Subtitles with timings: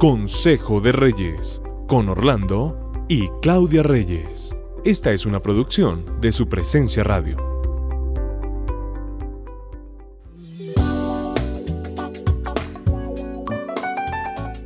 [0.00, 4.56] Consejo de Reyes, con Orlando y Claudia Reyes.
[4.82, 7.36] Esta es una producción de su presencia radio.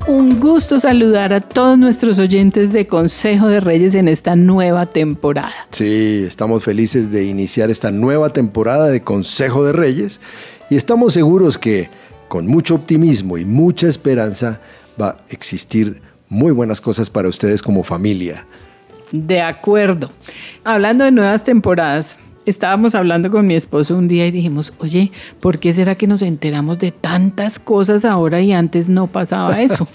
[0.07, 5.66] Un gusto saludar a todos nuestros oyentes de Consejo de Reyes en esta nueva temporada.
[5.73, 10.21] Sí, estamos felices de iniciar esta nueva temporada de Consejo de Reyes
[10.71, 11.91] y estamos seguros que
[12.29, 14.61] con mucho optimismo y mucha esperanza
[15.01, 18.47] va a existir muy buenas cosas para ustedes como familia.
[19.12, 20.11] De acuerdo.
[20.65, 25.59] Hablando de nuevas temporadas, estábamos hablando con mi esposo un día y dijimos, oye, ¿por
[25.59, 29.87] qué será que nos enteramos de tantas cosas ahora y antes no pasaba eso?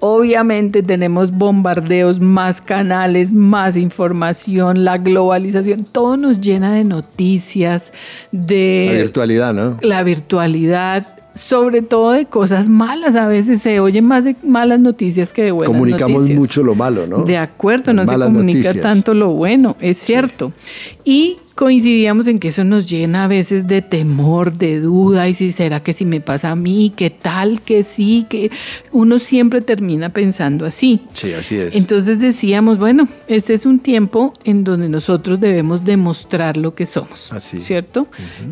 [0.00, 7.92] Obviamente tenemos bombardeos, más canales, más información, la globalización, todo nos llena de noticias,
[8.32, 8.88] de...
[8.90, 9.78] La virtualidad, ¿no?
[9.80, 13.16] La virtualidad, sobre todo de cosas malas.
[13.16, 17.06] A veces se oye más de malas noticias que de buenas Comunicamos mucho lo malo,
[17.06, 17.24] ¿no?
[17.24, 20.52] De acuerdo, no se comunica tanto lo bueno, es cierto.
[21.04, 25.52] Y coincidíamos en que eso nos llena a veces de temor, de duda, y si
[25.52, 28.50] será que si me pasa a mí, qué tal, que sí, que
[28.90, 31.00] uno siempre termina pensando así.
[31.12, 31.76] Sí, así es.
[31.76, 37.32] Entonces decíamos, bueno, este es un tiempo en donde nosotros debemos demostrar lo que somos,
[37.32, 37.62] así.
[37.62, 38.06] ¿cierto?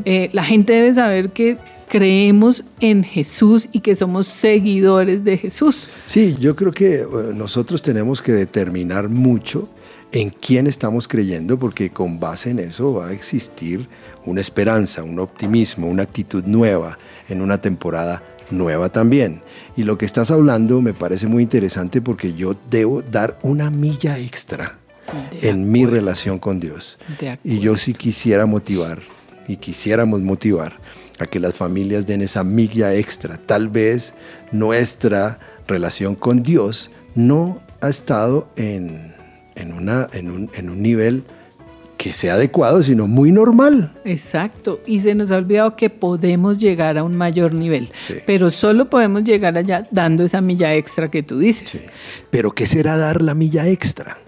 [0.05, 1.57] Eh, la gente debe saber que
[1.91, 5.91] creemos en Jesús y que somos seguidores de Jesús.
[6.05, 9.69] Sí, yo creo que eh, nosotros tenemos que determinar mucho
[10.13, 13.89] en quién estamos creyendo, porque con base en eso va a existir
[14.25, 16.97] una esperanza, un optimismo, una actitud nueva
[17.29, 19.43] en una temporada nueva también.
[19.77, 24.17] Y lo que estás hablando me parece muy interesante porque yo debo dar una milla
[24.19, 24.79] extra
[25.43, 26.99] en mi relación con Dios.
[27.43, 29.01] Y yo sí quisiera motivar
[29.49, 30.79] y quisiéramos motivar
[31.21, 33.37] a que las familias den esa milla extra.
[33.37, 34.15] Tal vez
[34.53, 39.15] nuestra relación con Dios no ha estado en,
[39.77, 40.31] una, en,
[40.71, 41.25] un, nivel
[41.99, 43.93] que sea adecuado, sino muy normal.
[44.05, 47.91] Exacto, y se nos ha olvidado que podemos llegar a un mayor nivel,
[48.27, 51.85] pero solo podemos llegar allá dando esa milla extra que tú dices.
[52.31, 54.19] Pero ¿qué será dar la milla extra?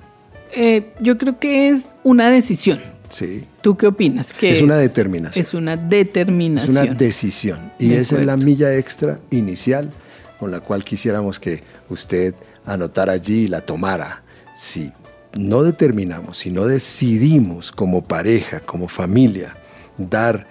[0.55, 2.79] Eh, yo creo que es una decisión.
[3.13, 3.47] Sí.
[3.61, 4.35] ¿Tú qué opinas?
[4.41, 5.41] es, una determinación.
[5.41, 6.77] Es una determinación.
[6.77, 7.73] Es una decisión.
[7.79, 9.93] Y esa es la milla extra inicial
[10.41, 12.35] con la cual quisiéramos que usted
[12.65, 14.23] anotara allí y la tomara.
[14.55, 14.91] Si
[15.35, 19.57] no determinamos, si no decidimos como pareja, como familia,
[19.99, 20.47] dar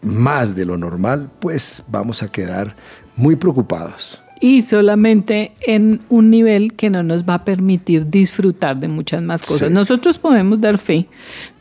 [0.00, 2.76] más de lo normal, pues vamos a quedar
[3.16, 8.88] muy preocupados y solamente en un nivel que no nos va a permitir disfrutar de
[8.88, 9.70] muchas más cosas.
[9.70, 11.06] Nosotros podemos dar fe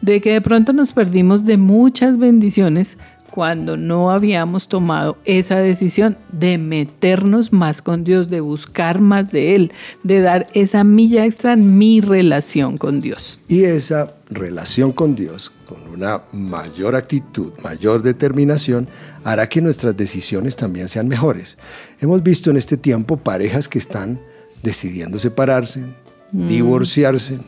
[0.01, 2.97] de que de pronto nos perdimos de muchas bendiciones
[3.31, 9.55] cuando no habíamos tomado esa decisión de meternos más con Dios, de buscar más de
[9.55, 9.71] Él,
[10.03, 13.39] de dar esa milla extra en mi relación con Dios.
[13.47, 15.53] Y esa relación con Dios,
[15.93, 18.87] una mayor actitud, mayor determinación,
[19.23, 21.57] hará que nuestras decisiones también sean mejores.
[22.01, 24.19] Hemos visto en este tiempo parejas que están
[24.61, 25.85] decidiendo separarse,
[26.31, 26.47] mm.
[26.47, 27.39] divorciarse,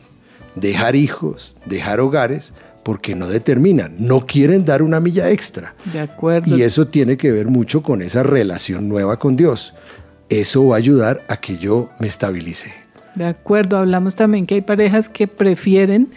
[0.54, 2.52] dejar hijos, dejar hogares,
[2.82, 5.74] porque no determinan, no quieren dar una milla extra.
[5.92, 6.56] De acuerdo.
[6.56, 9.74] Y eso tiene que ver mucho con esa relación nueva con Dios.
[10.28, 12.72] Eso va a ayudar a que yo me estabilice.
[13.16, 16.12] De acuerdo, hablamos también que hay parejas que prefieren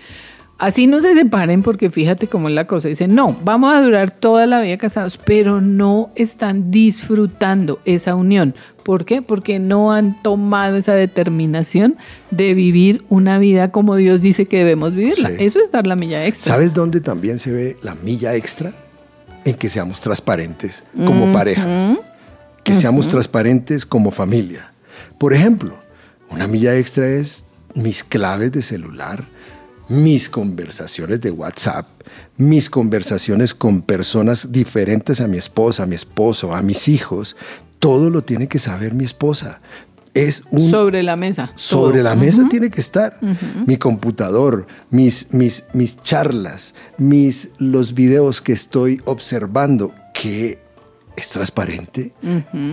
[0.60, 2.90] Así no se separen porque fíjate cómo es la cosa.
[2.90, 8.54] Dicen, no, vamos a durar toda la vida casados, pero no están disfrutando esa unión.
[8.84, 9.22] ¿Por qué?
[9.22, 11.96] Porque no han tomado esa determinación
[12.30, 15.30] de vivir una vida como Dios dice que debemos vivirla.
[15.30, 16.54] Eso es dar la milla extra.
[16.54, 18.74] ¿Sabes dónde también se ve la milla extra?
[19.46, 21.96] En que seamos transparentes como pareja,
[22.66, 24.74] que seamos transparentes como familia.
[25.18, 25.78] Por ejemplo,
[26.30, 27.46] una milla extra es
[27.76, 29.24] mis claves de celular,
[29.90, 31.88] mis conversaciones de WhatsApp,
[32.38, 37.36] mis conversaciones con personas diferentes a mi esposa, a mi esposo, a mis hijos,
[37.80, 39.62] todo lo tiene que saber mi esposa.
[40.14, 41.52] Es un, sobre la mesa.
[41.56, 43.20] Sobre la mesa tiene que estar
[43.66, 50.60] mi computador, mis, mis, mis charlas, mis, los videos que estoy observando, que
[51.16, 52.14] es transparente.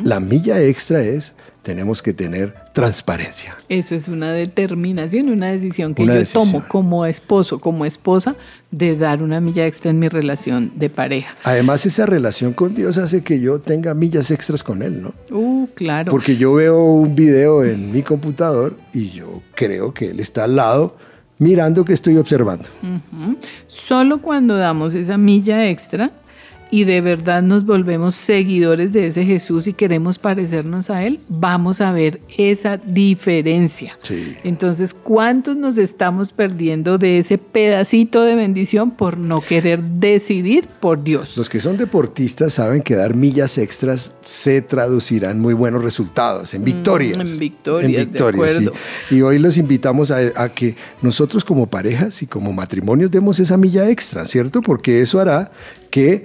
[0.05, 1.35] La milla extra es
[1.67, 3.57] tenemos que tener transparencia.
[3.69, 8.37] Eso es una determinación, una decisión que yo tomo como esposo, como esposa,
[8.71, 11.35] de dar una milla extra en mi relación de pareja.
[11.43, 15.13] Además, esa relación con Dios hace que yo tenga millas extras con Él, ¿no?
[15.37, 16.13] Uh, claro.
[16.13, 20.55] Porque yo veo un video en mi computador y yo creo que Él está al
[20.55, 20.97] lado
[21.39, 22.69] mirando que estoy observando.
[23.67, 26.13] Solo cuando damos esa milla extra
[26.71, 31.81] y de verdad nos volvemos seguidores de ese Jesús y queremos parecernos a Él, vamos
[31.81, 33.97] a ver esa diferencia.
[34.03, 34.37] Sí.
[34.43, 41.03] Entonces, ¿cuántos nos estamos perdiendo de ese pedacito de bendición por no querer decidir por
[41.03, 41.37] Dios?
[41.37, 46.55] Los que son deportistas saben que dar millas extras se traducirá en muy buenos resultados,
[46.55, 47.19] en victorias.
[47.19, 48.73] Mm, en victorias, de acuerdo.
[49.09, 49.17] sí.
[49.17, 53.57] Y hoy los invitamos a, a que nosotros como parejas y como matrimonios demos esa
[53.57, 54.63] milla extra, ¿cierto?
[54.63, 55.53] Porque eso hará
[55.91, 56.25] que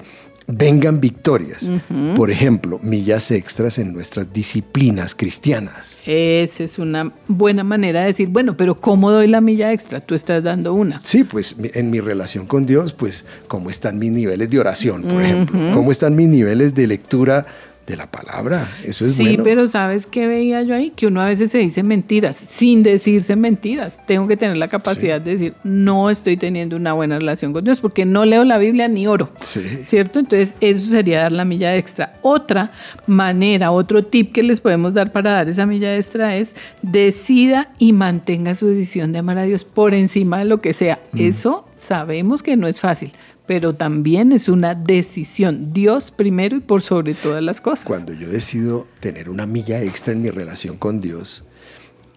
[0.51, 1.71] vengan victorias.
[2.15, 6.01] Por ejemplo, millas extras en nuestras disciplinas cristianas.
[6.06, 10.01] Esa es una buena manera de decir, bueno, pero ¿cómo doy la milla extra?
[10.01, 11.01] Tú estás dando una.
[11.03, 15.21] Sí, pues en mi relación con Dios, pues cómo están mis niveles de oración, por
[15.21, 17.45] ejemplo, cómo están mis niveles de lectura
[17.86, 18.69] de la palabra.
[18.83, 19.44] Eso es sí, bueno.
[19.44, 20.92] pero ¿sabes qué veía yo ahí?
[20.92, 24.00] Que uno a veces se dice mentiras sin decirse mentiras.
[24.06, 27.80] Tengo que tener la capacidad de decir, no estoy teniendo una buena relación con Dios
[27.80, 29.31] porque no leo la Biblia ni oro.
[29.39, 29.62] Sí.
[29.83, 30.19] ¿Cierto?
[30.19, 32.13] Entonces, eso sería dar la milla extra.
[32.22, 32.72] Otra
[33.07, 37.94] manera, otro tip que les podemos dar para dar esa milla extra es decida y
[37.94, 41.00] mantenga su decisión de amar a Dios por encima de lo que sea.
[41.16, 43.13] Eso sabemos que no es fácil,
[43.48, 45.74] pero también es una decisión.
[45.74, 47.86] Dios primero y por sobre todas las cosas.
[47.86, 51.44] Cuando yo decido tener una milla extra en mi relación con Dios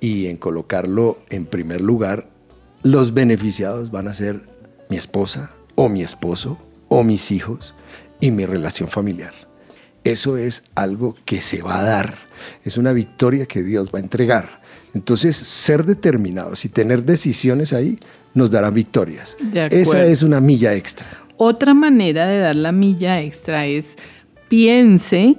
[0.00, 2.28] y en colocarlo en primer lugar,
[2.82, 4.42] los beneficiados van a ser
[4.90, 6.58] mi esposa o mi esposo
[6.88, 7.74] o mis hijos
[8.20, 9.32] y mi relación familiar.
[10.04, 12.18] Eso es algo que se va a dar,
[12.62, 14.62] es una victoria que Dios va a entregar.
[14.92, 17.98] Entonces, ser determinados y tener decisiones ahí
[18.34, 19.36] nos darán victorias.
[19.70, 21.06] Esa es una milla extra.
[21.36, 23.96] Otra manera de dar la milla extra es
[24.48, 25.36] piense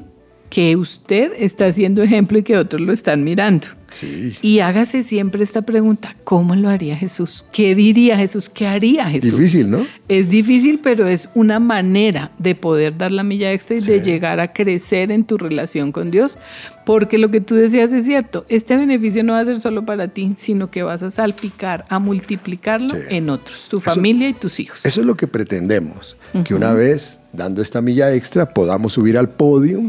[0.50, 3.68] que usted está haciendo ejemplo y que otros lo están mirando.
[3.96, 4.36] Sí.
[4.42, 7.46] Y hágase siempre esta pregunta, ¿cómo lo haría Jesús?
[7.54, 8.50] ¿Qué diría Jesús?
[8.50, 9.32] ¿Qué haría Jesús?
[9.32, 9.88] Difícil, ¿no?
[10.10, 14.42] Es difícil, pero es una manera de poder dar la milla extra y de llegar
[14.42, 16.38] a crecer en tu relación con Dios.
[16.86, 20.10] Porque lo que tú decías es cierto, este beneficio no va a ser solo para
[20.10, 22.98] ti, sino que vas a salpicar, a multiplicarlo Sí.
[23.10, 24.86] en otros, tu familia y tus hijos.
[24.86, 29.30] Eso es lo que pretendemos, que una vez dando esta milla extra podamos subir al
[29.30, 29.82] podio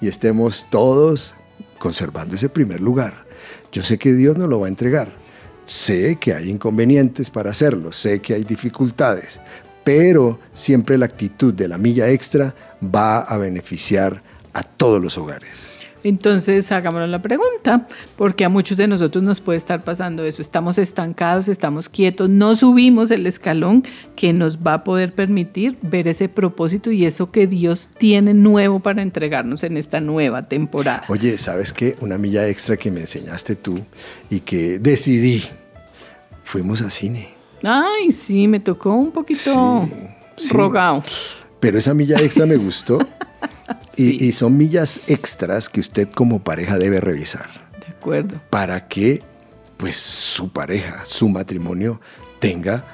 [0.00, 1.34] y estemos todos
[1.78, 3.25] conservando ese primer lugar.
[3.76, 5.10] Yo sé que Dios nos lo va a entregar.
[5.66, 9.38] Sé que hay inconvenientes para hacerlo, sé que hay dificultades,
[9.84, 14.22] pero siempre la actitud de la milla extra va a beneficiar
[14.54, 15.50] a todos los hogares.
[16.08, 20.40] Entonces, hagámonos la pregunta, porque a muchos de nosotros nos puede estar pasando eso.
[20.40, 23.82] Estamos estancados, estamos quietos, no subimos el escalón
[24.14, 28.78] que nos va a poder permitir ver ese propósito y eso que Dios tiene nuevo
[28.78, 31.02] para entregarnos en esta nueva temporada.
[31.08, 31.96] Oye, ¿sabes qué?
[32.00, 33.80] Una milla extra que me enseñaste tú
[34.30, 35.42] y que decidí.
[36.44, 37.30] Fuimos a cine.
[37.64, 39.88] Ay, sí, me tocó un poquito
[40.36, 40.54] Sí, sí.
[40.54, 41.02] rogado.
[41.58, 42.98] Pero esa milla extra me gustó.
[43.96, 44.18] Sí.
[44.20, 47.48] y, y son millas extras que usted como pareja debe revisar
[47.80, 48.40] De acuerdo.
[48.50, 49.22] para que
[49.76, 52.00] pues su pareja, su matrimonio
[52.38, 52.84] tenga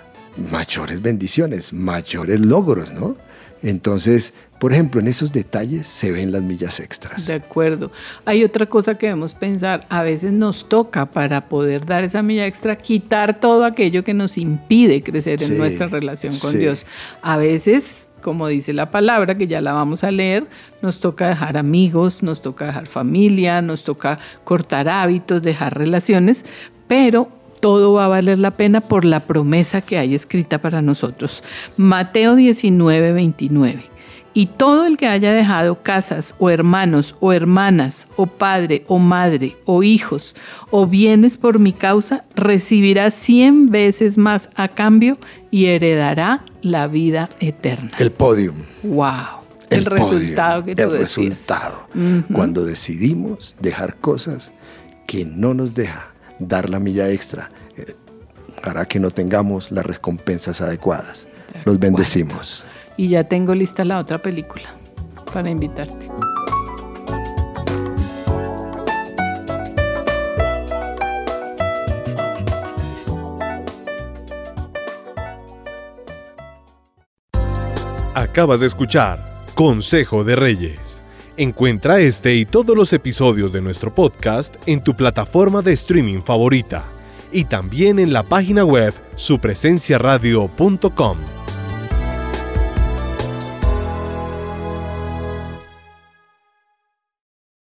[0.50, 3.16] mayores bendiciones, mayores logros, ¿no?
[3.62, 7.26] Entonces, por ejemplo, en esos detalles se ven las millas extras.
[7.26, 7.92] De acuerdo.
[8.24, 9.86] Hay otra cosa que debemos pensar.
[9.88, 14.36] A veces nos toca para poder dar esa milla extra, quitar todo aquello que nos
[14.38, 16.58] impide crecer Sí, en nuestra relación con sí.
[16.58, 16.86] Dios.
[17.22, 20.46] A veces, como dice la palabra, que ya la vamos a leer,
[20.80, 26.46] nos toca dejar amigos, nos toca dejar familia, nos toca cortar hábitos, dejar relaciones,
[26.88, 27.28] pero
[27.60, 31.42] todo va a valer la pena por la promesa que hay escrita para nosotros.
[31.76, 33.92] Mateo 19, 29.
[34.34, 39.56] Y todo el que haya dejado casas o hermanos o hermanas o padre o madre
[39.66, 40.34] o hijos
[40.70, 45.18] o bienes por mi causa, recibirá cien veces más a cambio
[45.50, 47.90] y heredará la vida eterna.
[47.98, 48.56] El podium.
[48.82, 49.42] ¡Wow!
[49.70, 51.28] El, resultado que tú El decías.
[51.28, 51.88] resultado.
[52.32, 54.52] Cuando decidimos dejar cosas
[55.06, 57.94] que no nos deja dar la milla extra, eh,
[58.62, 61.26] hará que no tengamos las recompensas adecuadas.
[61.64, 62.66] Los bendecimos.
[62.96, 64.68] Y ya tengo lista la otra película
[65.32, 66.10] para invitarte.
[78.32, 79.22] Acabas de escuchar
[79.54, 80.80] Consejo de Reyes.
[81.36, 86.82] Encuentra este y todos los episodios de nuestro podcast en tu plataforma de streaming favorita
[87.30, 91.41] y también en la página web supresenciaradio.com.